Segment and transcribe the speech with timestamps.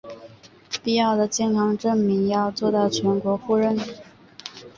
[0.81, 3.77] 必要的健康证明要做到全国互认